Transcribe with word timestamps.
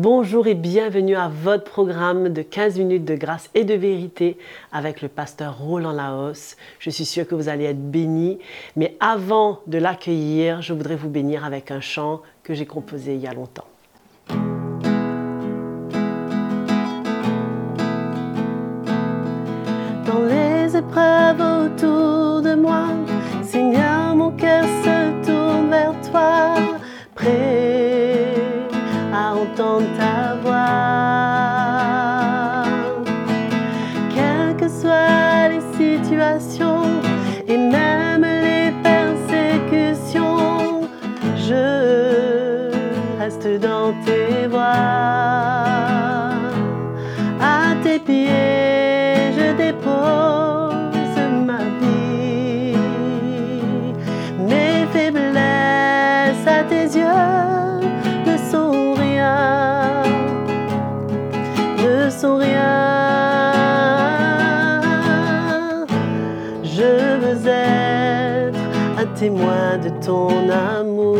Bonjour 0.00 0.46
et 0.46 0.54
bienvenue 0.54 1.16
à 1.16 1.26
votre 1.26 1.64
programme 1.64 2.28
de 2.28 2.42
15 2.42 2.78
minutes 2.78 3.04
de 3.04 3.16
grâce 3.16 3.50
et 3.56 3.64
de 3.64 3.74
vérité 3.74 4.38
avec 4.70 5.02
le 5.02 5.08
pasteur 5.08 5.58
Roland 5.58 5.90
Laos. 5.90 6.56
Je 6.78 6.88
suis 6.88 7.04
sûre 7.04 7.26
que 7.26 7.34
vous 7.34 7.48
allez 7.48 7.64
être 7.64 7.90
bénis, 7.90 8.38
mais 8.76 8.96
avant 9.00 9.58
de 9.66 9.76
l'accueillir, 9.76 10.62
je 10.62 10.72
voudrais 10.72 10.94
vous 10.94 11.08
bénir 11.08 11.44
avec 11.44 11.72
un 11.72 11.80
chant 11.80 12.22
que 12.44 12.54
j'ai 12.54 12.64
composé 12.64 13.16
il 13.16 13.20
y 13.22 13.26
a 13.26 13.34
longtemps. 13.34 13.66
Dans 20.06 20.22
les 20.28 20.76
épreuves 20.76 21.40
autour 21.40 22.42
de 22.42 22.54
moi, 22.54 22.84
Seigneur, 23.42 24.14
mon 24.14 24.30
cœur 24.30 24.62
Je 48.26 49.52
dépose 49.56 51.18
ma 51.46 51.58
vie. 51.80 52.76
Mes 54.48 54.86
faiblesses 54.92 56.46
à 56.46 56.62
tes 56.64 56.86
yeux 56.98 57.36
ne 58.26 58.36
sont 58.50 58.94
rien, 58.94 60.02
ne 61.78 62.10
sont 62.10 62.36
rien. 62.36 62.78
Je 66.62 66.90
veux 67.22 67.46
être 67.46 68.58
un 68.98 69.06
témoin 69.14 69.78
de 69.82 69.90
ton 70.04 70.30
amour, 70.50 71.16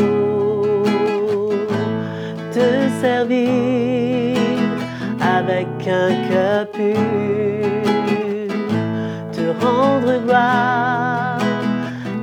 te 2.52 2.66
servir 3.00 3.97
avec 5.58 5.88
un 5.88 6.10
cœur 6.28 6.70
pur, 6.70 6.94
te 9.32 9.64
rendre 9.64 10.12
gloire, 10.24 11.38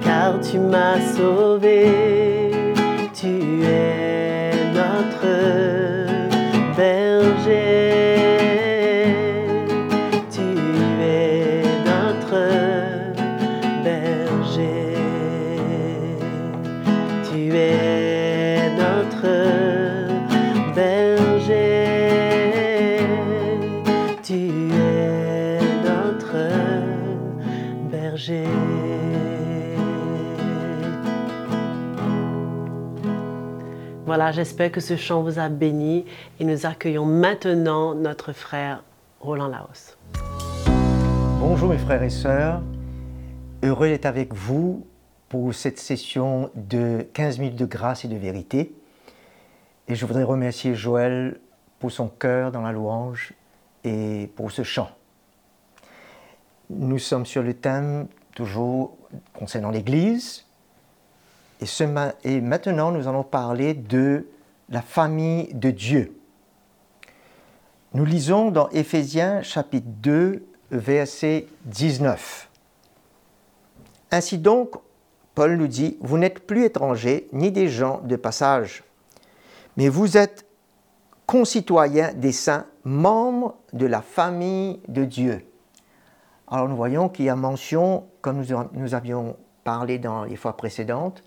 car 0.01 0.39
tu 0.39 0.57
m'as 0.57 1.01
sauvé, 1.01 1.44
Voilà, 34.05 34.31
j'espère 34.31 34.71
que 34.71 34.79
ce 34.79 34.95
chant 34.95 35.23
vous 35.23 35.39
a 35.39 35.49
béni 35.49 36.05
et 36.39 36.45
nous 36.45 36.65
accueillons 36.65 37.05
maintenant 37.05 37.95
notre 37.95 38.33
frère 38.33 38.83
Roland 39.19 39.47
Laos. 39.47 39.97
Bonjour 41.39 41.69
mes 41.69 41.77
frères 41.77 42.03
et 42.03 42.09
sœurs, 42.09 42.61
heureux 43.63 43.87
d'être 43.87 44.05
avec 44.05 44.33
vous 44.33 44.85
pour 45.29 45.53
cette 45.53 45.79
session 45.79 46.49
de 46.55 47.05
15 47.13 47.39
minutes 47.39 47.55
de 47.55 47.65
grâce 47.65 48.05
et 48.05 48.07
de 48.07 48.15
vérité. 48.15 48.73
Et 49.87 49.95
je 49.95 50.05
voudrais 50.05 50.23
remercier 50.23 50.75
Joël 50.75 51.39
pour 51.79 51.91
son 51.91 52.07
cœur 52.07 52.51
dans 52.51 52.61
la 52.61 52.71
louange 52.71 53.33
et 53.83 54.31
pour 54.35 54.51
ce 54.51 54.63
chant. 54.63 54.89
Nous 56.69 56.99
sommes 56.99 57.25
sur 57.25 57.43
le 57.43 57.53
thème 57.53 58.07
toujours 58.33 58.97
concernant 59.33 59.69
l'Église. 59.69 60.45
Et, 62.23 62.41
maintenant, 62.41 62.91
nous 62.91 63.07
allons 63.07 63.23
parler 63.23 63.73
de 63.73 64.27
la 64.69 64.81
famille 64.81 65.53
de 65.53 65.71
Dieu. 65.71 66.17
Nous 67.93 68.05
lisons 68.05 68.51
dans 68.51 68.69
Éphésiens 68.69 69.41
chapitre 69.41 69.87
2, 69.87 70.45
verset 70.71 71.47
19. 71.65 72.49
Ainsi 74.11 74.37
donc, 74.37 74.75
Paul 75.33 75.55
nous 75.57 75.67
dit, 75.67 75.97
vous 76.01 76.17
n'êtes 76.17 76.45
plus 76.45 76.65
étrangers 76.65 77.27
ni 77.31 77.51
des 77.51 77.67
gens 77.67 78.01
de 78.03 78.15
passage, 78.15 78.83
mais 79.77 79.87
vous 79.87 80.17
êtes 80.17 80.45
concitoyens 81.25 82.13
des 82.13 82.31
saints, 82.31 82.65
membres 82.83 83.55
de 83.73 83.85
la 83.85 84.01
famille 84.01 84.79
de 84.87 85.05
Dieu. 85.05 85.45
Alors 86.47 86.69
nous 86.69 86.75
voyons 86.75 87.09
qu'il 87.09 87.25
y 87.25 87.29
a 87.29 87.35
mention, 87.35 88.05
comme 88.21 88.43
nous, 88.73 88.93
avions 88.93 89.35
parlé 89.63 89.97
dans 89.97 90.25
les 90.25 90.35
fois 90.35 90.55
précédentes, 90.55 91.23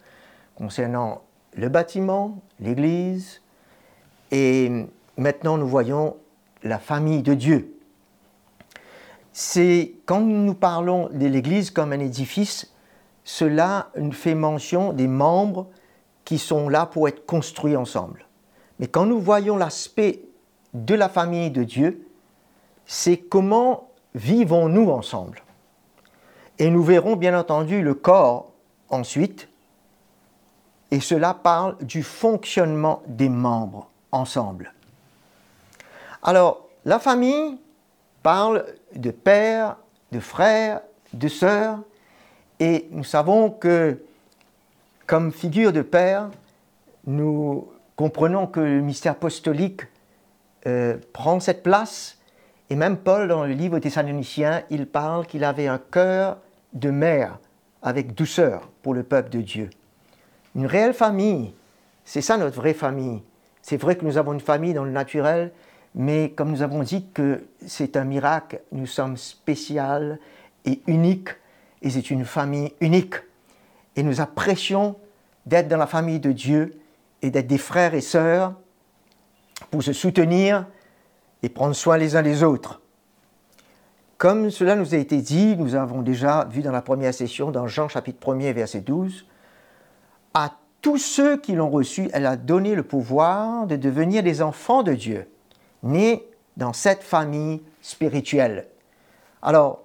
concernant 0.54 1.22
le 1.54 1.68
bâtiment, 1.68 2.38
l'Église, 2.60 3.40
et 4.30 4.86
maintenant 5.16 5.58
nous 5.58 5.66
voyons 5.66 6.16
la 6.62 6.78
famille 6.78 7.22
de 7.22 7.34
Dieu. 7.34 7.74
C'est 9.32 9.94
quand 10.06 10.20
nous 10.20 10.54
parlons 10.54 11.08
de 11.08 11.26
l'Église 11.26 11.70
comme 11.70 11.92
un 11.92 12.00
édifice, 12.00 12.72
cela 13.24 13.90
fait 14.12 14.34
mention 14.34 14.92
des 14.92 15.08
membres 15.08 15.68
qui 16.24 16.38
sont 16.38 16.68
là 16.68 16.86
pour 16.86 17.08
être 17.08 17.26
construits 17.26 17.76
ensemble. 17.76 18.26
Mais 18.78 18.86
quand 18.86 19.06
nous 19.06 19.20
voyons 19.20 19.56
l'aspect 19.56 20.22
de 20.74 20.94
la 20.94 21.08
famille 21.08 21.50
de 21.50 21.64
Dieu, 21.64 22.06
c'est 22.86 23.16
comment 23.16 23.87
vivons-nous 24.14 24.90
ensemble? 24.90 25.42
Et 26.58 26.70
nous 26.70 26.82
verrons 26.82 27.16
bien 27.16 27.38
entendu 27.38 27.82
le 27.82 27.94
corps 27.94 28.52
ensuite, 28.88 29.48
et 30.90 31.00
cela 31.00 31.34
parle 31.34 31.76
du 31.78 32.02
fonctionnement 32.02 33.02
des 33.06 33.28
membres 33.28 33.88
ensemble. 34.10 34.72
Alors, 36.22 36.66
la 36.84 36.98
famille 36.98 37.58
parle 38.22 38.64
de 38.94 39.10
père, 39.10 39.76
de 40.12 40.20
frère, 40.20 40.80
de 41.12 41.28
sœur, 41.28 41.78
et 42.60 42.88
nous 42.90 43.04
savons 43.04 43.50
que, 43.50 44.02
comme 45.06 45.32
figure 45.32 45.72
de 45.72 45.82
père, 45.82 46.30
nous 47.06 47.68
comprenons 47.96 48.46
que 48.46 48.60
le 48.60 48.80
mystère 48.80 49.12
apostolique 49.12 49.82
euh, 50.66 50.98
prend 51.12 51.40
cette 51.40 51.62
place, 51.62 52.17
et 52.70 52.76
même 52.76 52.98
Paul, 52.98 53.28
dans 53.28 53.44
le 53.44 53.52
livre 53.52 53.78
Thessaloniciens, 53.78 54.62
il 54.70 54.86
parle 54.86 55.26
qu'il 55.26 55.44
avait 55.44 55.68
un 55.68 55.78
cœur 55.78 56.38
de 56.74 56.90
mère 56.90 57.38
avec 57.82 58.14
douceur 58.14 58.68
pour 58.82 58.94
le 58.94 59.02
peuple 59.02 59.30
de 59.30 59.40
Dieu. 59.40 59.70
Une 60.54 60.66
réelle 60.66 60.92
famille, 60.92 61.54
c'est 62.04 62.20
ça 62.20 62.36
notre 62.36 62.56
vraie 62.56 62.74
famille. 62.74 63.22
C'est 63.62 63.76
vrai 63.76 63.96
que 63.96 64.04
nous 64.04 64.18
avons 64.18 64.32
une 64.32 64.40
famille 64.40 64.74
dans 64.74 64.84
le 64.84 64.90
naturel, 64.90 65.52
mais 65.94 66.30
comme 66.30 66.50
nous 66.50 66.62
avons 66.62 66.82
dit 66.82 67.06
que 67.14 67.46
c'est 67.66 67.96
un 67.96 68.04
miracle, 68.04 68.60
nous 68.72 68.86
sommes 68.86 69.16
spécial 69.16 70.18
et 70.64 70.82
uniques, 70.86 71.30
et 71.80 71.90
c'est 71.90 72.10
une 72.10 72.24
famille 72.24 72.72
unique. 72.80 73.14
Et 73.96 74.02
nous 74.02 74.20
apprécions 74.20 74.96
d'être 75.46 75.68
dans 75.68 75.78
la 75.78 75.86
famille 75.86 76.20
de 76.20 76.32
Dieu 76.32 76.78
et 77.22 77.30
d'être 77.30 77.46
des 77.46 77.58
frères 77.58 77.94
et 77.94 78.00
sœurs 78.00 78.54
pour 79.70 79.82
se 79.82 79.92
soutenir 79.92 80.66
et 81.42 81.48
prendre 81.48 81.74
soin 81.74 81.96
les 81.96 82.16
uns 82.16 82.22
des 82.22 82.42
autres. 82.42 82.80
Comme 84.16 84.50
cela 84.50 84.74
nous 84.74 84.94
a 84.94 84.98
été 84.98 85.22
dit, 85.22 85.56
nous 85.56 85.76
avons 85.76 86.02
déjà 86.02 86.48
vu 86.50 86.62
dans 86.62 86.72
la 86.72 86.82
première 86.82 87.14
session, 87.14 87.52
dans 87.52 87.68
Jean 87.68 87.88
chapitre 87.88 88.18
1er, 88.18 88.52
verset 88.52 88.80
12, 88.80 89.26
à 90.34 90.52
tous 90.82 90.98
ceux 90.98 91.36
qui 91.36 91.52
l'ont 91.52 91.70
reçu, 91.70 92.08
elle 92.12 92.26
a 92.26 92.36
donné 92.36 92.74
le 92.74 92.82
pouvoir 92.82 93.66
de 93.66 93.76
devenir 93.76 94.22
des 94.22 94.42
enfants 94.42 94.82
de 94.82 94.94
Dieu, 94.94 95.28
nés 95.82 96.28
dans 96.56 96.72
cette 96.72 97.02
famille 97.02 97.62
spirituelle. 97.80 98.66
Alors, 99.42 99.84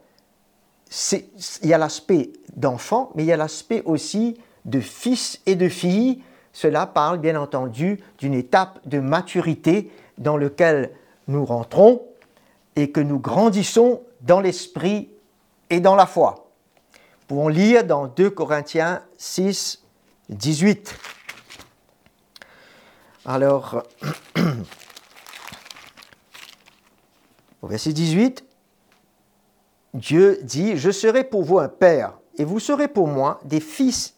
il 1.11 1.69
y 1.69 1.73
a 1.73 1.77
l'aspect 1.77 2.33
d'enfant, 2.55 3.11
mais 3.15 3.23
il 3.23 3.27
y 3.27 3.31
a 3.31 3.37
l'aspect 3.37 3.81
aussi 3.85 4.37
de 4.65 4.79
fils 4.79 5.41
et 5.45 5.55
de 5.55 5.69
filles. 5.69 6.23
Cela 6.51 6.85
parle 6.85 7.19
bien 7.19 7.39
entendu 7.39 7.99
d'une 8.19 8.33
étape 8.33 8.79
de 8.87 8.99
maturité 8.99 9.91
dans 10.17 10.37
laquelle 10.37 10.91
nous 11.27 11.45
rentrons 11.45 12.05
et 12.75 12.91
que 12.91 12.99
nous 12.99 13.19
grandissons 13.19 14.01
dans 14.21 14.39
l'esprit 14.39 15.09
et 15.69 15.79
dans 15.79 15.95
la 15.95 16.05
foi. 16.05 16.49
Nous 16.93 17.27
pouvons 17.27 17.47
lire 17.47 17.83
dans 17.85 18.07
2 18.07 18.29
Corinthiens 18.29 19.01
6, 19.17 19.83
18. 20.29 20.95
Alors, 23.25 23.83
Au 27.63 27.67
verset 27.67 27.93
18, 27.93 28.43
Dieu 29.93 30.37
dit, 30.43 30.75
Je 30.75 30.91
serai 30.91 31.23
pour 31.23 31.43
vous 31.43 31.59
un 31.59 31.69
père, 31.69 32.19
et 32.37 32.43
vous 32.43 32.59
serez 32.59 32.89
pour 32.89 33.07
moi 33.07 33.39
des 33.45 33.61
fils 33.61 34.15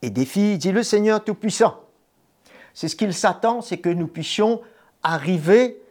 et 0.00 0.10
des 0.10 0.24
filles, 0.24 0.58
dit 0.58 0.70
le 0.70 0.84
Seigneur 0.84 1.24
Tout-Puissant. 1.24 1.80
C'est 2.72 2.86
ce 2.86 2.94
qu'il 2.94 3.12
s'attend, 3.12 3.62
c'est 3.62 3.78
que 3.78 3.88
nous 3.88 4.06
puissions 4.06 4.60
arriver 5.02 5.81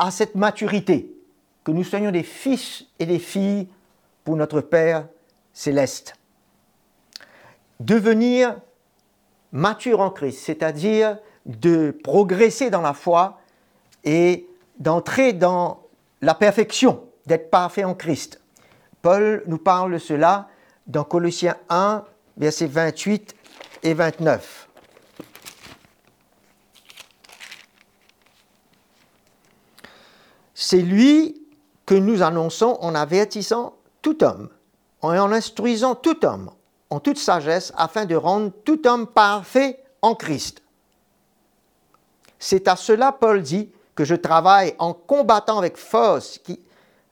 à 0.00 0.10
cette 0.10 0.34
maturité, 0.34 1.14
que 1.62 1.72
nous 1.72 1.84
soyons 1.84 2.10
des 2.10 2.22
fils 2.22 2.86
et 2.98 3.04
des 3.04 3.18
filles 3.18 3.68
pour 4.24 4.34
notre 4.34 4.62
Père 4.62 5.06
céleste. 5.52 6.14
Devenir 7.80 8.56
mature 9.52 10.00
en 10.00 10.10
Christ, 10.10 10.40
c'est-à-dire 10.42 11.18
de 11.44 11.90
progresser 12.02 12.70
dans 12.70 12.80
la 12.80 12.94
foi 12.94 13.40
et 14.02 14.48
d'entrer 14.78 15.34
dans 15.34 15.82
la 16.22 16.34
perfection, 16.34 17.04
d'être 17.26 17.50
parfait 17.50 17.84
en 17.84 17.94
Christ. 17.94 18.40
Paul 19.02 19.42
nous 19.46 19.58
parle 19.58 19.92
de 19.92 19.98
cela 19.98 20.48
dans 20.86 21.04
Colossiens 21.04 21.56
1, 21.68 22.04
versets 22.38 22.66
28 22.66 23.34
et 23.82 23.92
29. 23.92 24.69
C'est 30.62 30.82
lui 30.82 31.40
que 31.86 31.94
nous 31.94 32.20
annonçons 32.20 32.76
en 32.82 32.94
avertissant 32.94 33.76
tout 34.02 34.22
homme, 34.22 34.50
en 35.00 35.32
instruisant 35.32 35.94
tout 35.94 36.26
homme 36.26 36.50
en 36.90 37.00
toute 37.00 37.16
sagesse, 37.16 37.72
afin 37.78 38.04
de 38.04 38.14
rendre 38.14 38.52
tout 38.64 38.86
homme 38.86 39.06
parfait 39.06 39.82
en 40.02 40.14
Christ. 40.14 40.60
C'est 42.38 42.68
à 42.68 42.76
cela, 42.76 43.10
Paul 43.10 43.40
dit, 43.40 43.70
que 43.94 44.04
je 44.04 44.14
travaille 44.14 44.74
en 44.78 44.92
combattant 44.92 45.58
avec 45.58 45.78
force, 45.78 46.40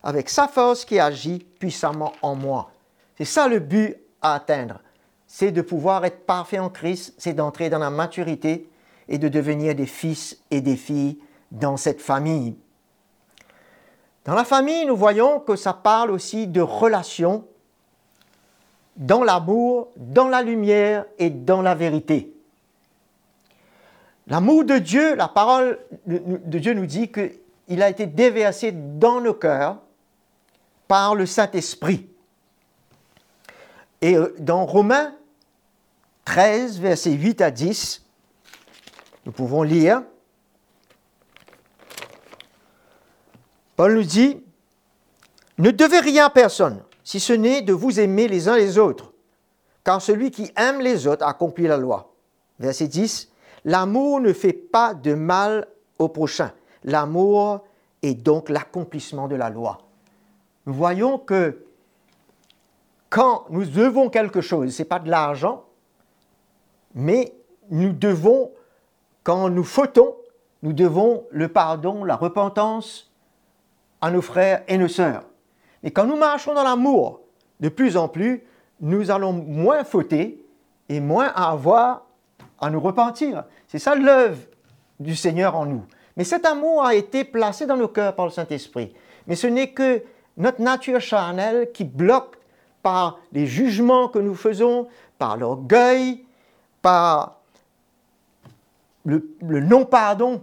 avec 0.03 0.29
sa 0.29 0.47
force 0.47 0.85
qui 0.85 0.99
agit 0.99 1.47
puissamment 1.59 2.13
en 2.21 2.35
moi. 2.35 2.71
C'est 3.17 3.25
ça 3.25 3.49
le 3.49 3.61
but 3.61 3.97
à 4.21 4.35
atteindre. 4.35 4.81
C'est 5.27 5.53
de 5.53 5.63
pouvoir 5.63 6.05
être 6.05 6.27
parfait 6.27 6.59
en 6.59 6.69
Christ, 6.69 7.15
c'est 7.17 7.33
d'entrer 7.33 7.71
dans 7.71 7.79
la 7.79 7.91
maturité 7.91 8.69
et 9.09 9.17
de 9.17 9.29
devenir 9.29 9.75
des 9.75 9.87
fils 9.87 10.37
et 10.51 10.61
des 10.61 10.77
filles 10.77 11.19
dans 11.51 11.79
cette 11.79 12.03
famille. 12.03 12.57
Dans 14.29 14.35
la 14.35 14.45
famille, 14.45 14.85
nous 14.85 14.95
voyons 14.95 15.41
que 15.41 15.57
ça 15.57 15.73
parle 15.73 16.11
aussi 16.11 16.47
de 16.47 16.61
relations 16.61 17.47
dans 18.95 19.25
l'amour, 19.25 19.89
dans 19.97 20.29
la 20.29 20.43
lumière 20.43 21.07
et 21.19 21.31
dans 21.31 21.63
la 21.63 21.75
vérité. 21.75 22.35
L'amour 24.27 24.67
de 24.67 24.77
Dieu, 24.77 25.15
la 25.15 25.29
parole 25.29 25.79
de 26.05 26.59
Dieu 26.59 26.75
nous 26.75 26.85
dit 26.85 27.11
qu'il 27.11 27.83
a 27.83 27.89
été 27.89 28.05
déversé 28.05 28.71
dans 28.71 29.23
nos 29.23 29.33
cœurs 29.33 29.79
par 30.89 31.15
le 31.15 31.25
Saint-Esprit. 31.25 32.07
Et 34.03 34.15
euh, 34.15 34.37
dans 34.41 34.67
Romains 34.67 35.15
13, 36.27 36.81
versets 36.81 37.13
8 37.13 37.41
à 37.41 37.51
10, 37.51 38.05
nous 39.25 39.33
pouvons 39.33 39.63
lire 39.63 40.03
Paul 43.79 43.95
nous 43.95 44.03
dit, 44.03 44.43
ne 45.59 45.71
devez 45.71 46.01
rien 46.01 46.25
à 46.25 46.31
personne, 46.31 46.83
si 47.05 47.21
ce 47.21 47.33
n'est 47.33 47.63
de 47.63 47.73
vous 47.73 48.01
aimer 48.01 48.27
les 48.27 48.49
uns 48.49 48.57
les 48.57 48.77
autres, 48.77 49.13
car 49.85 50.03
celui 50.03 50.33
qui 50.33 50.51
aime 50.57 50.81
les 50.81 51.07
autres 51.07 51.25
accomplit 51.25 51.69
la 51.69 51.77
loi. 51.77 52.13
Verset 52.59 52.89
10, 52.89 53.31
l'amour 53.65 54.19
ne 54.19 54.33
fait 54.33 54.53
pas 54.53 54.95
de 54.95 55.15
mal 55.15 55.69
au 56.01 56.09
prochain. 56.09 56.51
L'amour 56.83 57.61
est 58.03 58.15
donc 58.15 58.49
l'accomplissement 58.49 59.29
de 59.29 59.37
la 59.37 59.49
loi. 59.49 59.79
Nous 60.67 60.75
voyons 60.75 61.17
que 61.17 61.65
quand 63.09 63.45
nous 63.49 63.65
devons 63.65 64.11
quelque 64.11 64.41
chose, 64.41 64.75
ce 64.75 64.83
n'est 64.83 64.89
pas 64.89 64.99
de 64.99 65.09
l'argent, 65.09 65.67
mais 66.97 67.33
nous 67.71 67.93
devons, 67.93 68.51
quand 69.23 69.49
nous 69.51 69.63
fautons, 69.63 70.17
nous 70.65 70.73
devons 70.73 71.27
le 71.31 71.47
pardon, 71.47 72.03
la 72.03 72.17
repentance, 72.17 73.08
à 74.01 74.11
nos 74.11 74.23
frères 74.23 74.63
et 74.69 74.79
nos 74.79 74.89
sœurs. 74.89 75.25
Et 75.83 75.91
quand 75.91 76.07
nous 76.07 76.17
marchons 76.17 76.55
dans 76.55 76.63
l'amour, 76.63 77.21
de 77.61 77.69
plus 77.69 77.97
en 77.97 78.09
plus, 78.09 78.43
nous 78.81 79.11
allons 79.11 79.33
moins 79.33 79.85
fauter 79.85 80.45
et 80.89 81.01
moins 81.01 81.29
avoir 81.29 82.07
à 82.61 82.71
nous 82.71 82.81
repentir. 82.81 83.45
C'est 83.67 83.79
ça 83.79 83.95
l'œuvre 83.95 84.39
du 85.01 85.15
Seigneur 85.15 85.57
en 85.57 85.67
nous. 85.67 85.85
Mais 86.17 86.25
cet 86.25 86.45
amour 86.47 86.85
a 86.85 86.95
été 86.95 87.25
placé 87.25 87.67
dans 87.67 87.77
nos 87.77 87.89
cœurs 87.89 88.15
par 88.15 88.27
le 88.27 88.33
Saint-Esprit. 88.33 88.93
Mais 89.27 89.37
ce 89.37 89.47
n'est 89.47 89.71
que 89.71 90.03
notre 90.37 90.61
nature 90.61 91.01
charnelle 91.01 91.71
qui 91.73 91.85
bloque 91.85 92.37
par 92.83 93.19
les 93.33 93.47
jugements 93.47 94.09
que 94.09 94.19
nous 94.19 94.35
faisons, 94.35 94.89
par 95.19 95.37
l'orgueil, 95.37 96.25
par 96.83 97.41
le, 99.05 99.23
non-pardon 99.43 100.43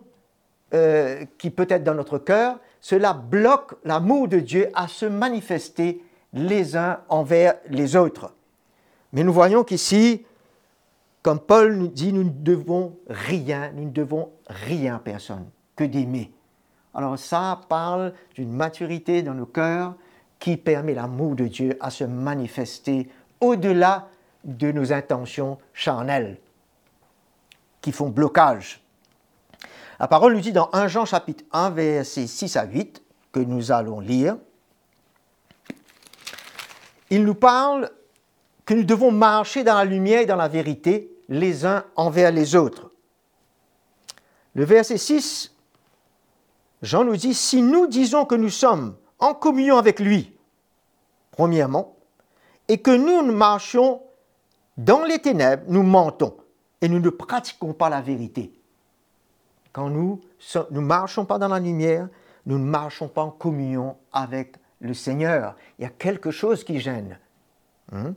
euh, 0.74 1.26
qui 1.38 1.50
peut 1.50 1.68
être 1.70 1.84
dans 1.84 1.94
notre 1.94 2.18
cœur, 2.18 2.58
cela 2.86 3.14
bloque 3.14 3.74
l'amour 3.84 4.28
de 4.28 4.38
Dieu 4.38 4.70
à 4.76 4.88
se 4.88 5.08
manifester 5.08 6.04
les 6.34 6.78
uns 6.78 7.00
envers 7.10 7.56
les 7.68 7.96
autres. 7.96 8.32
Mais 9.12 9.24
nous 9.24 9.34
voyons 9.34 9.64
qu'ici, 9.64 10.24
comme 11.24 11.40
Paul 11.40 11.78
nous 11.78 11.88
dit, 11.88 12.14
nous 12.14 12.24
ne 12.24 12.30
devons 12.30 12.96
rien, 13.10 13.72
nous 13.74 13.86
ne 13.86 13.90
devons 13.90 14.30
rien 14.46 14.98
à 14.98 15.00
personne 15.00 15.48
que 15.76 15.84
d'aimer. 15.84 16.32
Alors 16.94 17.18
ça 17.18 17.60
parle 17.70 18.14
d'une 18.36 18.54
maturité 18.54 19.24
dans 19.24 19.34
nos 19.34 19.48
cœurs 19.48 19.96
qui 20.38 20.56
permet 20.56 20.94
l'amour 20.94 21.34
de 21.34 21.48
Dieu 21.48 21.76
à 21.80 21.90
se 21.90 22.04
manifester 22.04 23.10
au-delà 23.42 24.10
de 24.44 24.72
nos 24.72 24.94
intentions 24.94 25.58
charnelles 25.74 26.38
qui 27.82 27.92
font 27.92 28.10
blocage. 28.10 28.85
La 30.00 30.08
parole 30.08 30.34
nous 30.34 30.42
dit 30.42 30.52
dans 30.52 30.70
1 30.74 30.88
Jean 30.88 31.06
chapitre 31.06 31.44
1, 31.52 31.70
versets 31.70 32.28
6 32.28 32.58
à 32.58 32.66
8, 32.66 33.02
que 33.32 33.40
nous 33.40 33.72
allons 33.72 34.00
lire, 34.00 34.38
il 37.10 37.24
nous 37.24 37.36
parle 37.36 37.92
que 38.66 38.74
nous 38.74 38.84
devons 38.84 39.12
marcher 39.12 39.64
dans 39.64 39.76
la 39.76 39.86
lumière 39.86 40.22
et 40.22 40.26
dans 40.26 40.36
la 40.36 40.48
vérité 40.48 41.12
les 41.30 41.66
uns 41.66 41.86
envers 41.96 42.32
les 42.32 42.56
autres. 42.56 42.92
Le 44.54 44.66
verset 44.66 44.98
6, 44.98 45.54
Jean 46.82 47.04
nous 47.04 47.16
dit, 47.16 47.34
si 47.34 47.62
nous 47.62 47.88
disons 47.88 48.26
que 48.26 48.36
nous 48.36 48.50
sommes 48.50 48.96
en 49.20 49.34
communion 49.34 49.78
avec 49.78 50.00
lui, 50.00 50.34
premièrement, 51.32 51.96
et 52.68 52.80
que 52.80 52.92
nous 52.92 53.22
marchons 53.32 54.02
dans 54.78 55.04
les 55.04 55.20
ténèbres, 55.20 55.64
nous 55.68 55.84
mentons 55.84 56.36
et 56.82 56.90
nous 56.90 57.00
ne 57.00 57.10
pratiquons 57.10 57.74
pas 57.74 57.90
la 57.90 58.02
vérité. 58.02 58.52
Quand 59.76 59.90
nous 59.90 60.22
ne 60.72 60.80
marchons 60.80 61.26
pas 61.26 61.38
dans 61.38 61.50
la 61.50 61.60
lumière, 61.60 62.08
nous 62.46 62.58
ne 62.58 62.64
marchons 62.64 63.10
pas 63.10 63.24
en 63.24 63.30
communion 63.30 63.98
avec 64.14 64.56
le 64.80 64.94
Seigneur. 64.94 65.58
Il 65.78 65.82
y 65.82 65.86
a 65.86 65.90
quelque 65.90 66.32
chose 66.32 66.64
qui 66.64 66.80
gêne. 66.80 67.20
Hein? 67.92 68.14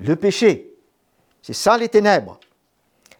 Le 0.00 0.16
péché. 0.16 0.72
C'est 1.42 1.52
ça 1.52 1.76
les 1.76 1.90
ténèbres. 1.90 2.40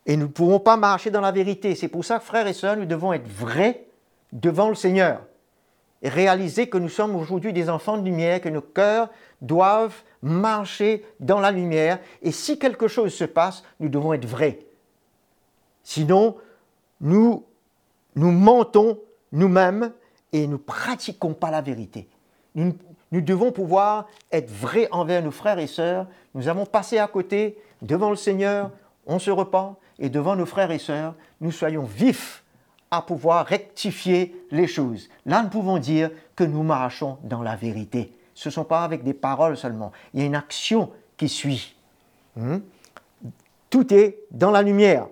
Et 0.06 0.16
nous 0.16 0.28
ne 0.28 0.32
pouvons 0.32 0.60
pas 0.60 0.78
marcher 0.78 1.10
dans 1.10 1.20
la 1.20 1.30
vérité. 1.30 1.74
C'est 1.74 1.88
pour 1.88 2.06
ça, 2.06 2.20
frères 2.20 2.46
et 2.46 2.54
sœurs, 2.54 2.78
nous 2.78 2.86
devons 2.86 3.12
être 3.12 3.28
vrais 3.28 3.84
devant 4.32 4.70
le 4.70 4.74
Seigneur. 4.74 5.20
Et 6.00 6.08
réaliser 6.08 6.70
que 6.70 6.78
nous 6.78 6.88
sommes 6.88 7.14
aujourd'hui 7.14 7.52
des 7.52 7.68
enfants 7.68 7.98
de 7.98 8.04
lumière, 8.06 8.40
que 8.40 8.48
nos 8.48 8.62
cœurs 8.62 9.10
doivent 9.42 10.04
marcher 10.22 11.04
dans 11.20 11.38
la 11.38 11.50
lumière. 11.50 11.98
Et 12.22 12.32
si 12.32 12.58
quelque 12.58 12.88
chose 12.88 13.12
se 13.12 13.24
passe, 13.24 13.62
nous 13.78 13.90
devons 13.90 14.14
être 14.14 14.24
vrais. 14.24 14.60
Sinon, 15.82 16.38
nous 17.02 17.44
nous 18.16 18.30
mentons 18.30 18.98
nous-mêmes 19.32 19.92
et 20.32 20.46
nous 20.46 20.58
pratiquons 20.58 21.34
pas 21.34 21.50
la 21.50 21.60
vérité. 21.60 22.08
Nous, 22.54 22.72
devons 23.12 23.52
pouvoir 23.52 24.06
être 24.32 24.50
vrais 24.50 24.88
envers 24.90 25.22
nos 25.22 25.30
frères 25.30 25.58
et 25.58 25.66
sœurs. 25.66 26.06
Nous 26.34 26.48
avons 26.48 26.66
passé 26.66 26.98
à 26.98 27.06
côté 27.06 27.58
devant 27.82 28.10
le 28.10 28.16
Seigneur, 28.16 28.70
on 29.06 29.18
se 29.18 29.30
repent, 29.30 29.76
et 29.98 30.08
devant 30.08 30.34
nos 30.34 30.46
frères 30.46 30.70
et 30.70 30.78
sœurs, 30.78 31.14
nous 31.40 31.52
soyons 31.52 31.84
vifs 31.84 32.42
à 32.90 33.02
pouvoir 33.02 33.46
rectifier 33.46 34.34
les 34.50 34.66
choses. 34.66 35.08
Là, 35.26 35.42
nous 35.42 35.48
pouvons 35.48 35.78
dire 35.78 36.10
que 36.36 36.44
nous 36.44 36.62
marchons 36.62 37.18
dans 37.22 37.42
la 37.42 37.56
vérité. 37.56 38.12
Ce 38.34 38.48
ne 38.48 38.52
sont 38.52 38.64
pas 38.64 38.82
avec 38.82 39.04
des 39.04 39.14
paroles 39.14 39.56
seulement, 39.56 39.92
il 40.12 40.20
y 40.20 40.22
a 40.22 40.26
une 40.26 40.34
action 40.34 40.90
qui 41.16 41.28
suit. 41.28 41.76
Hmm? 42.36 42.58
Tout 43.70 43.92
est 43.94 44.18
dans 44.30 44.50
la 44.50 44.62
lumière. 44.62 45.06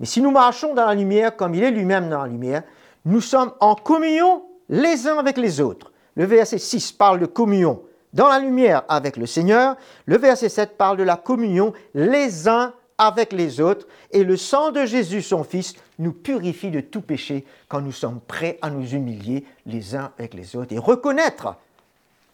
Mais 0.00 0.06
si 0.06 0.20
nous 0.20 0.30
marchons 0.30 0.74
dans 0.74 0.86
la 0.86 0.94
lumière 0.94 1.36
comme 1.36 1.54
il 1.54 1.62
est 1.62 1.70
lui-même 1.70 2.08
dans 2.08 2.22
la 2.22 2.28
lumière, 2.28 2.62
nous 3.04 3.20
sommes 3.20 3.52
en 3.60 3.74
communion 3.74 4.42
les 4.68 5.06
uns 5.06 5.18
avec 5.18 5.36
les 5.36 5.60
autres. 5.60 5.92
Le 6.16 6.24
verset 6.24 6.58
6 6.58 6.92
parle 6.92 7.20
de 7.20 7.26
communion 7.26 7.82
dans 8.12 8.28
la 8.28 8.38
lumière 8.38 8.82
avec 8.88 9.16
le 9.16 9.26
Seigneur. 9.26 9.76
Le 10.06 10.18
verset 10.18 10.48
7 10.48 10.76
parle 10.76 10.96
de 10.96 11.02
la 11.02 11.16
communion 11.16 11.72
les 11.94 12.48
uns 12.48 12.72
avec 12.98 13.32
les 13.32 13.60
autres, 13.60 13.86
et 14.10 14.24
le 14.24 14.36
sang 14.36 14.70
de 14.70 14.86
Jésus, 14.86 15.20
son 15.22 15.44
Fils, 15.44 15.74
nous 15.98 16.12
purifie 16.12 16.70
de 16.70 16.80
tout 16.80 17.02
péché 17.02 17.44
quand 17.68 17.80
nous 17.80 17.92
sommes 17.92 18.20
prêts 18.26 18.58
à 18.62 18.70
nous 18.70 18.88
humilier 18.88 19.44
les 19.66 19.94
uns 19.94 20.12
avec 20.18 20.34
les 20.34 20.56
autres 20.56 20.74
et 20.74 20.78
reconnaître 20.78 21.56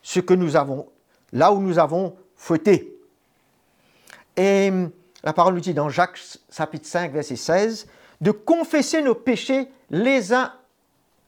ce 0.02 0.21
que 0.21 0.35
nous 0.35 0.57
avons, 0.57 0.87
là 1.33 1.52
où 1.52 1.61
nous 1.61 1.78
avons 1.78 2.14
fauté. 2.37 2.97
Et 4.37 4.73
la 5.25 5.33
parole 5.33 5.55
nous 5.55 5.61
dit 5.61 5.75
dans 5.75 5.88
Jacques 5.88 6.19
chapitre 6.50 6.87
5, 6.87 7.12
verset 7.12 7.37
16, 7.37 7.87
de 8.21 8.31
confesser 8.31 9.02
nos 9.02 9.14
péchés 9.14 9.69
les 9.91 10.33
uns 10.33 10.52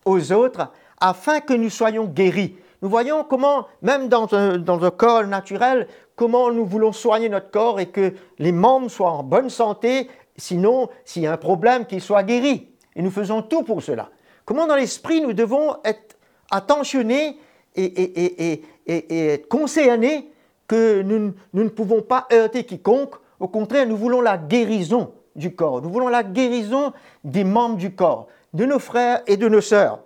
aux 0.04 0.32
autres 0.32 0.70
afin 1.00 1.40
que 1.40 1.54
nous 1.54 1.70
soyons 1.70 2.04
guéris. 2.06 2.56
Nous 2.82 2.88
voyons 2.88 3.24
comment, 3.24 3.66
même 3.82 4.08
dans 4.08 4.32
un, 4.34 4.58
dans 4.58 4.84
un, 4.84 4.90
corps 4.90 5.26
naturel, 5.26 5.88
comment 6.16 6.50
nous 6.50 6.66
voulons 6.66 6.92
soigner 6.92 7.28
notre 7.28 7.50
corps 7.50 7.80
et 7.80 7.86
que 7.86 8.14
les 8.38 8.52
membres 8.52 8.90
soient 8.90 9.10
en 9.10 9.22
bonne 9.22 9.50
santé, 9.50 10.10
sinon, 10.36 10.88
s'il 11.04 11.22
y 11.22 11.26
a 11.26 11.32
un 11.32 11.38
problème, 11.38 11.86
qu'ils 11.86 12.02
soient 12.02 12.22
guéris. 12.22 12.68
Et 12.96 13.02
nous 13.02 13.10
faisons 13.10 13.42
tout 13.42 13.62
pour 13.62 13.82
cela. 13.82 14.10
Comment 14.44 14.66
dans 14.66 14.76
l'esprit 14.76 15.20
nous 15.20 15.32
devons 15.32 15.76
être 15.84 16.16
attentionnés 16.50 17.38
et, 17.74 17.84
et, 17.84 18.52
et, 18.52 18.62
et 18.86 19.26
être 19.28 19.48
concernés 19.48 20.30
que 20.68 21.02
nous, 21.02 21.34
nous 21.52 21.64
ne 21.64 21.68
pouvons 21.68 22.02
pas 22.02 22.26
heurter 22.32 22.64
quiconque. 22.64 23.14
Au 23.44 23.48
contraire, 23.48 23.86
nous 23.86 23.98
voulons 23.98 24.22
la 24.22 24.38
guérison 24.38 25.12
du 25.36 25.54
corps. 25.54 25.82
Nous 25.82 25.90
voulons 25.90 26.08
la 26.08 26.22
guérison 26.22 26.94
des 27.22 27.44
membres 27.44 27.76
du 27.76 27.94
corps, 27.94 28.26
de 28.54 28.64
nos 28.64 28.78
frères 28.78 29.22
et 29.26 29.36
de 29.36 29.50
nos 29.50 29.60
sœurs. 29.60 30.00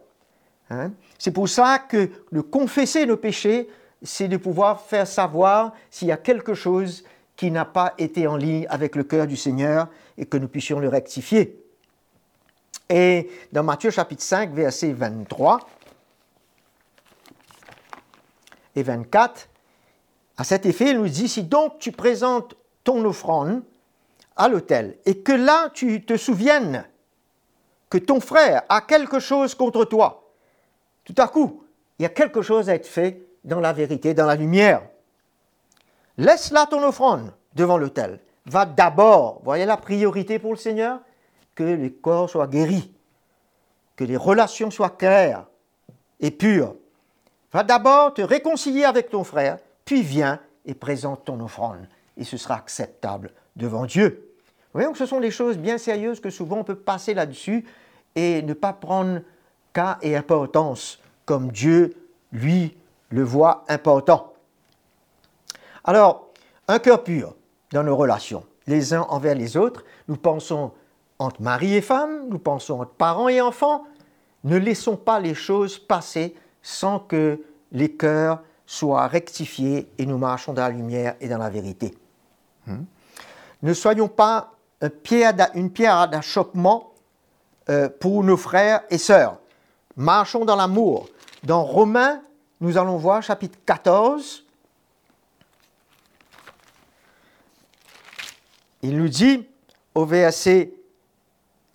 Hein? 0.70 0.90
C'est 1.20 1.30
pour 1.30 1.48
ça 1.48 1.78
que 1.78 2.10
de 2.32 2.40
confesser 2.40 3.06
nos 3.06 3.16
péchés, 3.16 3.68
c'est 4.02 4.26
de 4.26 4.36
pouvoir 4.36 4.80
faire 4.80 5.06
savoir 5.06 5.72
s'il 5.88 6.08
y 6.08 6.12
a 6.12 6.16
quelque 6.16 6.54
chose 6.54 7.04
qui 7.36 7.52
n'a 7.52 7.64
pas 7.64 7.94
été 7.96 8.26
en 8.26 8.34
ligne 8.34 8.66
avec 8.70 8.96
le 8.96 9.04
cœur 9.04 9.28
du 9.28 9.36
Seigneur 9.36 9.86
et 10.16 10.26
que 10.26 10.36
nous 10.36 10.48
puissions 10.48 10.80
le 10.80 10.88
rectifier. 10.88 11.64
Et 12.90 13.30
dans 13.52 13.62
Matthieu 13.62 13.92
chapitre 13.92 14.24
5, 14.24 14.52
verset 14.52 14.90
23 14.90 15.60
et 18.74 18.82
24, 18.82 19.48
à 20.36 20.42
cet 20.42 20.66
effet, 20.66 20.90
il 20.90 20.98
nous 20.98 21.08
dit, 21.08 21.28
si 21.28 21.44
donc 21.44 21.78
tu 21.78 21.92
présentes 21.92 22.56
ton 22.88 23.04
offrande 23.04 23.62
à 24.34 24.48
l'autel 24.48 24.96
et 25.04 25.18
que 25.18 25.32
là 25.32 25.68
tu 25.74 26.06
te 26.06 26.16
souviennes 26.16 26.86
que 27.90 27.98
ton 27.98 28.18
frère 28.18 28.62
a 28.70 28.80
quelque 28.80 29.18
chose 29.18 29.54
contre 29.54 29.84
toi, 29.84 30.32
tout 31.04 31.14
à 31.18 31.28
coup, 31.28 31.64
il 31.98 32.04
y 32.04 32.06
a 32.06 32.08
quelque 32.08 32.40
chose 32.40 32.70
à 32.70 32.74
être 32.74 32.86
fait 32.86 33.26
dans 33.44 33.60
la 33.60 33.74
vérité, 33.74 34.14
dans 34.14 34.24
la 34.24 34.36
lumière. 34.36 34.80
Laisse 36.16 36.50
là 36.50 36.64
ton 36.64 36.82
offrande 36.82 37.34
devant 37.54 37.76
l'autel. 37.76 38.20
Va 38.46 38.64
d'abord, 38.64 39.42
voyez 39.44 39.66
la 39.66 39.76
priorité 39.76 40.38
pour 40.38 40.52
le 40.52 40.56
Seigneur, 40.56 41.00
que 41.54 41.64
les 41.64 41.92
corps 41.92 42.30
soient 42.30 42.46
guéris, 42.46 42.90
que 43.96 44.04
les 44.04 44.16
relations 44.16 44.70
soient 44.70 44.96
claires 44.96 45.44
et 46.20 46.30
pures. 46.30 46.74
Va 47.52 47.64
d'abord 47.64 48.14
te 48.14 48.22
réconcilier 48.22 48.84
avec 48.84 49.10
ton 49.10 49.24
frère, 49.24 49.58
puis 49.84 50.00
viens 50.00 50.40
et 50.64 50.72
présente 50.72 51.26
ton 51.26 51.38
offrande, 51.40 51.86
et 52.18 52.24
ce 52.24 52.36
sera 52.36 52.56
acceptable 52.56 53.30
devant 53.56 53.86
Dieu. 53.86 54.34
Vous 54.72 54.80
voyez, 54.80 54.94
ce 54.94 55.06
sont 55.06 55.20
des 55.20 55.30
choses 55.30 55.56
bien 55.56 55.78
sérieuses 55.78 56.20
que 56.20 56.30
souvent 56.30 56.58
on 56.58 56.64
peut 56.64 56.74
passer 56.74 57.14
là-dessus 57.14 57.64
et 58.14 58.42
ne 58.42 58.52
pas 58.52 58.72
prendre 58.72 59.20
cas 59.72 59.98
et 60.02 60.16
importance 60.16 61.00
comme 61.24 61.50
Dieu, 61.50 61.94
lui, 62.32 62.76
le 63.10 63.22
voit 63.22 63.64
important. 63.68 64.34
Alors, 65.84 66.28
un 66.68 66.78
cœur 66.78 67.02
pur 67.02 67.34
dans 67.72 67.82
nos 67.82 67.96
relations, 67.96 68.44
les 68.66 68.92
uns 68.92 69.02
envers 69.02 69.34
les 69.34 69.56
autres, 69.56 69.84
nous 70.08 70.16
pensons 70.16 70.72
entre 71.18 71.42
mari 71.42 71.74
et 71.74 71.80
femme, 71.80 72.28
nous 72.28 72.38
pensons 72.38 72.80
entre 72.80 72.92
parents 72.92 73.28
et 73.28 73.40
enfants, 73.40 73.84
ne 74.44 74.56
laissons 74.56 74.96
pas 74.96 75.20
les 75.20 75.34
choses 75.34 75.78
passer 75.78 76.34
sans 76.62 76.98
que 76.98 77.42
les 77.72 77.92
cœurs 77.92 78.42
soient 78.66 79.06
rectifiés 79.06 79.88
et 79.98 80.06
nous 80.06 80.18
marchons 80.18 80.52
dans 80.52 80.62
la 80.62 80.70
lumière 80.70 81.14
et 81.20 81.28
dans 81.28 81.38
la 81.38 81.50
vérité. 81.50 81.94
Hmm? 82.68 82.84
Ne 83.62 83.74
soyons 83.74 84.08
pas 84.08 84.52
une 84.80 85.70
pierre 85.70 86.08
d'achoppement 86.08 86.92
euh, 87.68 87.88
pour 87.88 88.22
nos 88.22 88.36
frères 88.36 88.82
et 88.90 88.98
sœurs. 88.98 89.38
Marchons 89.96 90.44
dans 90.44 90.54
l'amour. 90.54 91.08
Dans 91.42 91.64
Romains, 91.64 92.22
nous 92.60 92.78
allons 92.78 92.96
voir 92.96 93.22
chapitre 93.22 93.58
14. 93.66 94.44
Il 98.82 98.96
nous 98.96 99.08
dit 99.08 99.46
au 99.94 100.04
verset, 100.04 100.72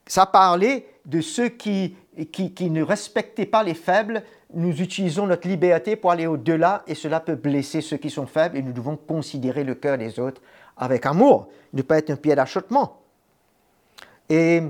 ça 0.07 0.25
parlait 0.25 0.87
de 1.05 1.19
ceux 1.19 1.49
qui, 1.49 1.95
qui, 2.31 2.53
qui, 2.53 2.69
ne 2.69 2.81
respectaient 2.81 3.45
pas 3.45 3.63
les 3.63 3.73
faibles. 3.73 4.23
Nous 4.53 4.81
utilisons 4.81 5.25
notre 5.25 5.47
liberté 5.47 5.95
pour 5.95 6.11
aller 6.11 6.27
au-delà 6.27 6.83
et 6.85 6.95
cela 6.95 7.19
peut 7.19 7.35
blesser 7.35 7.81
ceux 7.81 7.97
qui 7.97 8.09
sont 8.09 8.27
faibles 8.27 8.57
et 8.57 8.61
nous 8.61 8.73
devons 8.73 8.97
considérer 8.97 9.63
le 9.63 9.75
cœur 9.75 9.97
des 9.97 10.19
autres 10.19 10.41
avec 10.77 11.05
amour, 11.05 11.47
ne 11.73 11.81
pas 11.81 11.97
être 11.97 12.11
un 12.11 12.15
pied 12.15 12.35
d'achoppement. 12.35 13.01
Et 14.29 14.61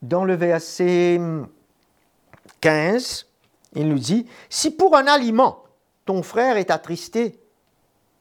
dans 0.00 0.24
le 0.24 0.34
verset 0.34 1.20
15, 2.60 3.26
il 3.74 3.88
nous 3.88 3.98
dit, 3.98 4.26
si 4.48 4.70
pour 4.70 4.96
un 4.96 5.06
aliment 5.06 5.62
ton 6.04 6.22
frère 6.22 6.56
est 6.56 6.70
attristé, 6.70 7.38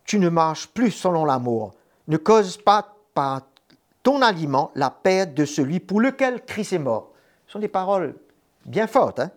tu 0.05 0.19
ne 0.19 0.29
marches 0.29 0.67
plus 0.67 0.91
selon 0.91 1.25
l'amour. 1.25 1.73
Ne 2.07 2.17
cause 2.17 2.57
pas 2.57 2.95
par 3.13 3.41
ton 4.03 4.21
aliment 4.21 4.71
la 4.75 4.89
perte 4.89 5.33
de 5.33 5.45
celui 5.45 5.79
pour 5.79 6.01
lequel 6.01 6.43
Christ 6.45 6.73
est 6.73 6.79
mort. 6.79 7.11
Ce 7.47 7.53
sont 7.53 7.59
des 7.59 7.67
paroles 7.67 8.15
bien 8.65 8.87
fortes. 8.87 9.19
Hein. 9.19 9.31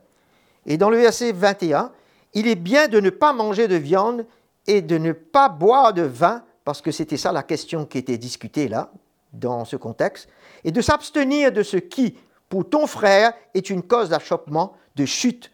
Et 0.66 0.76
dans 0.76 0.90
le 0.90 0.98
verset 0.98 1.32
21, 1.32 1.92
il 2.34 2.48
est 2.48 2.56
bien 2.56 2.88
de 2.88 3.00
ne 3.00 3.10
pas 3.10 3.32
manger 3.32 3.68
de 3.68 3.76
viande 3.76 4.26
et 4.66 4.82
de 4.82 4.98
ne 4.98 5.12
pas 5.12 5.48
boire 5.48 5.92
de 5.92 6.02
vin, 6.02 6.42
parce 6.64 6.80
que 6.80 6.90
c'était 6.90 7.16
ça 7.16 7.32
la 7.32 7.42
question 7.42 7.84
qui 7.84 7.98
était 7.98 8.18
discutée 8.18 8.68
là, 8.68 8.90
dans 9.32 9.64
ce 9.64 9.76
contexte, 9.76 10.28
et 10.64 10.72
de 10.72 10.80
s'abstenir 10.80 11.52
de 11.52 11.62
ce 11.62 11.76
qui, 11.76 12.16
pour 12.48 12.68
ton 12.68 12.86
frère, 12.86 13.32
est 13.52 13.70
une 13.70 13.82
cause 13.82 14.08
d'achoppement, 14.08 14.74
de 14.96 15.04
chute 15.04 15.50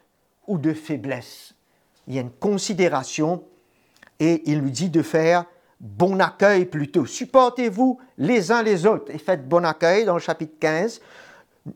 ou 0.47 0.59
de 0.59 0.73
faiblesse. 0.73 1.55
Il 2.07 2.15
y 2.15 2.19
a 2.19 2.23
une 2.23 2.31
considération 2.31 3.43
et 4.19 4.43
il 4.51 4.61
lui 4.61 4.71
dit 4.71 4.91
de 4.91 5.03
faire 5.03 5.45
bon 5.81 6.21
accueil 6.21 6.67
plutôt. 6.67 7.07
Supportez-vous 7.07 7.99
les 8.19 8.53
uns 8.53 8.63
les 8.63 8.87
autres 8.87 9.13
et 9.13 9.19
faites 9.19 9.49
bon 9.49 9.65
accueil 9.65 10.05
dans 10.05 10.15
le 10.15 10.21
chapitre 10.21 10.55
15, 10.61 11.01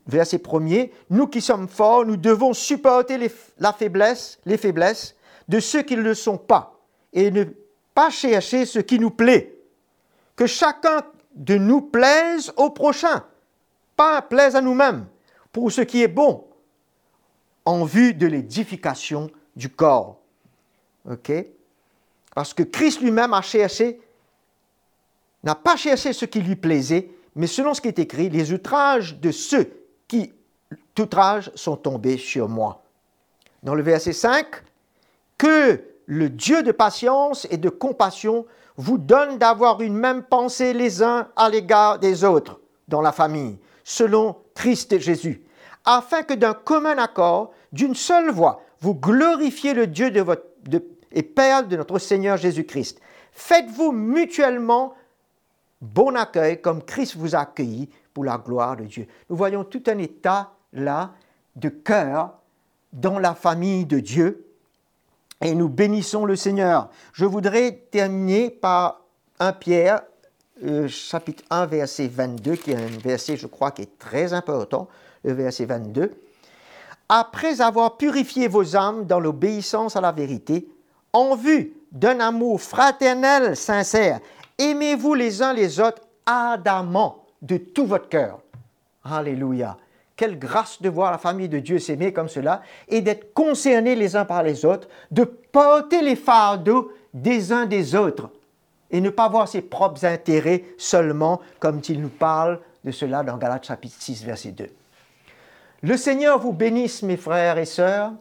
verset 0.07 0.39
1er. 0.39 0.91
Nous 1.11 1.27
qui 1.27 1.41
sommes 1.41 1.69
forts, 1.69 2.05
nous 2.05 2.17
devons 2.17 2.53
supporter 2.53 3.19
les, 3.19 3.31
la 3.59 3.73
faiblesse, 3.73 4.39
les 4.45 4.57
faiblesses 4.57 5.17
de 5.49 5.61
ceux 5.61 5.83
qui 5.83 5.97
ne 5.97 6.03
le 6.03 6.15
sont 6.15 6.39
pas 6.39 6.81
et 7.13 7.31
ne 7.31 7.45
pas 7.95 8.11
chercher 8.11 8.67
ce 8.67 8.79
qui 8.79 8.99
nous 8.99 9.11
plaît. 9.11 9.57
Que 10.37 10.47
chacun 10.47 11.03
de 11.35 11.57
nous 11.57 11.81
plaise 11.81 12.53
au 12.57 12.71
prochain, 12.71 13.25
pas 13.97 14.23
plaise 14.23 14.57
à 14.57 14.61
nous-mêmes, 14.61 15.07
pour 15.53 15.71
ce 15.71 15.83
qui 15.83 16.03
est 16.03 16.09
bon, 16.09 16.45
en 17.65 17.85
vue 17.85 18.15
de 18.15 18.27
l'édification 18.27 19.31
du 19.57 19.69
corps. 19.69 20.21
Parce 22.35 22.53
que 22.53 22.63
Christ 22.63 23.01
lui-même 23.01 23.33
a 23.33 23.43
cherché, 23.43 24.01
n'a 25.43 25.55
pas 25.55 25.77
cherché 25.77 26.13
ce 26.13 26.25
qui 26.25 26.41
lui 26.41 26.57
plaisait, 26.57 27.11
mais 27.37 27.47
selon 27.47 27.75
ce 27.75 27.81
qui 27.81 27.89
est 27.89 27.99
écrit, 27.99 28.29
les 28.31 28.53
outrages 28.53 29.19
de 29.21 29.31
ceux 29.31 29.71
qui 30.09 30.33
outragent 30.99 31.51
sont 31.55 31.77
tombés 31.77 32.19
sur 32.19 32.49
moi. 32.49 32.83
Dans 33.63 33.75
le 33.75 33.83
verset 33.83 34.13
5, 34.13 34.47
que 35.39 35.83
le 36.07 36.29
Dieu 36.29 36.63
de 36.63 36.73
patience 36.73 37.47
et 37.51 37.57
de 37.57 37.69
compassion 37.69 38.47
vous 38.77 38.99
donne 38.99 39.39
d'avoir 39.39 39.81
une 39.81 39.97
même 39.97 40.23
pensée 40.23 40.73
les 40.73 41.03
uns 41.03 41.29
à 41.37 41.49
l'égard 41.49 41.99
des 41.99 42.25
autres 42.25 42.61
dans 42.89 43.01
la 43.01 43.13
famille, 43.13 43.59
selon 43.85 44.37
Christ 44.55 44.99
Jésus 44.99 45.45
afin 45.85 46.23
que 46.23 46.35
d'un 46.35 46.55
commun 46.55 46.99
accord, 46.99 47.53
d'une 47.73 47.95
seule 47.95 48.31
voix, 48.31 48.63
vous 48.81 48.95
glorifiez 48.95 49.75
le 49.75 49.87
Dieu 49.87 50.11
de 50.11 50.21
votre, 50.21 50.45
et 51.13 51.23
Père 51.23 51.67
de 51.67 51.77
notre 51.77 51.99
Seigneur 51.99 52.37
Jésus-Christ. 52.37 53.01
Faites-vous 53.33 53.93
mutuellement 53.93 54.95
bon 55.81 56.17
accueil 56.17 56.61
comme 56.61 56.83
Christ 56.83 57.17
vous 57.17 57.35
a 57.35 57.41
accueilli 57.41 57.89
pour 58.13 58.25
la 58.25 58.39
gloire 58.39 58.77
de 58.77 58.85
Dieu. 58.85 59.07
Nous 59.29 59.37
voyons 59.37 59.65
tout 59.65 59.83
un 59.87 59.99
état 59.99 60.53
là 60.73 61.13
de 61.57 61.69
cœur 61.69 62.39
dans 62.93 63.19
la 63.19 63.35
famille 63.35 63.85
de 63.85 64.01
Dieu 64.01 64.47
et 65.41 65.55
nous 65.55 65.69
bénissons 65.69 66.25
le 66.25 66.37
Seigneur. 66.37 66.89
Je 67.13 67.25
voudrais 67.25 67.87
terminer 67.91 68.51
par 68.51 69.01
1 69.41 69.53
Pierre, 69.53 70.03
euh, 70.65 70.89
chapitre 70.89 71.43
1, 71.51 71.67
verset 71.67 72.09
22, 72.09 72.57
qui 72.57 72.71
est 72.71 72.77
un 72.77 72.99
verset, 73.03 73.37
je 73.37 73.47
crois, 73.47 73.73
qui 73.73 73.83
est 73.83 73.99
très 73.99 74.33
important 74.33 74.89
le 75.25 75.33
verset 75.33 75.65
22. 75.65 76.13
Après 77.09 77.61
avoir 77.61 77.97
purifié 77.97 78.49
vos 78.49 78.77
âmes 78.77 79.05
dans 79.07 79.21
l'obéissance 79.21 79.97
à 79.97 80.01
la 80.01 80.13
vérité, 80.13 80.69
en 81.13 81.37
vue 81.37 81.75
d'un 81.93 82.21
amour 82.21 82.61
fraternel 82.61 83.57
sincère, 83.57 84.21
aimez-vous 84.59 85.15
les 85.15 85.43
uns 85.43 85.53
les 85.53 85.81
autres 85.81 86.03
ardemment 86.27 87.25
de 87.43 87.57
tout 87.57 87.87
votre 87.87 88.09
cœur. 88.09 88.41
Alléluia. 89.05 89.77
Quelle 90.17 90.39
grâce 90.39 90.81
de 90.81 90.89
voir 90.89 91.11
la 91.11 91.19
famille 91.19 91.49
de 91.49 91.59
Dieu 91.59 91.79
s'aimer 91.79 92.13
comme 92.13 92.29
cela 92.29 92.63
et 92.89 93.01
d'être 93.01 93.35
concernés 93.35 93.97
les 93.97 94.17
uns 94.17 94.25
par 94.25 94.43
les 94.43 94.65
autres, 94.65 94.89
de 95.11 95.25
porter 95.25 96.03
les 96.03 96.17
fardeaux 96.17 96.93
des 97.13 97.53
uns 97.53 97.67
des 97.67 97.95
autres 97.95 98.31
et 98.91 99.01
ne 99.01 99.11
pas 99.11 99.29
voir 99.29 99.49
ses 99.49 99.63
propres 99.63 100.05
intérêts 100.05 100.65
seulement 100.79 101.41
comme 101.59 101.81
il 101.89 102.01
nous 102.01 102.09
parle 102.09 102.61
de 102.85 102.93
cela 102.93 103.23
dans 103.23 103.37
Galates 103.37 103.67
chapitre 103.67 103.97
6 103.99 104.25
verset 104.25 104.53
2. 104.53 104.67
Le 105.83 105.97
Seigneur 105.97 106.39
vous 106.39 106.53
bénisse 106.53 107.03
mes 107.03 107.17
frères 107.17 107.59
et 107.59 107.67
sœurs. 107.67 108.13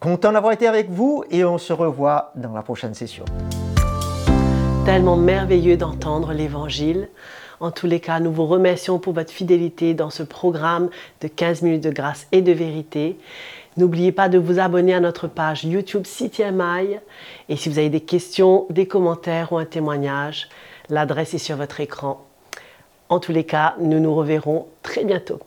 Content 0.00 0.32
d'avoir 0.32 0.52
été 0.52 0.66
avec 0.66 0.90
vous 0.90 1.24
et 1.30 1.44
on 1.44 1.58
se 1.58 1.72
revoit 1.72 2.30
dans 2.36 2.52
la 2.52 2.62
prochaine 2.62 2.94
session. 2.94 3.24
Tellement 4.84 5.16
merveilleux 5.16 5.78
d'entendre 5.78 6.34
l'Évangile. 6.34 7.08
En 7.58 7.70
tous 7.70 7.86
les 7.86 8.00
cas, 8.00 8.20
nous 8.20 8.30
vous 8.30 8.44
remercions 8.44 8.98
pour 8.98 9.14
votre 9.14 9.32
fidélité 9.32 9.94
dans 9.94 10.10
ce 10.10 10.22
programme 10.22 10.90
de 11.22 11.28
15 11.28 11.62
minutes 11.62 11.84
de 11.84 11.90
grâce 11.90 12.26
et 12.32 12.42
de 12.42 12.52
vérité. 12.52 13.18
N'oubliez 13.78 14.12
pas 14.12 14.28
de 14.28 14.36
vous 14.36 14.58
abonner 14.58 14.92
à 14.92 15.00
notre 15.00 15.26
page 15.26 15.64
YouTube 15.64 16.04
CityMI. 16.04 16.98
Et 17.48 17.56
si 17.56 17.70
vous 17.70 17.78
avez 17.78 17.88
des 17.88 18.02
questions, 18.02 18.66
des 18.68 18.86
commentaires 18.86 19.52
ou 19.52 19.56
un 19.56 19.64
témoignage, 19.64 20.50
l'adresse 20.90 21.32
est 21.32 21.38
sur 21.38 21.56
votre 21.56 21.80
écran. 21.80 22.22
En 23.08 23.20
tous 23.20 23.32
les 23.32 23.44
cas, 23.44 23.76
nous 23.80 24.00
nous 24.00 24.14
reverrons 24.14 24.66
très 24.82 25.04
bientôt. 25.04 25.40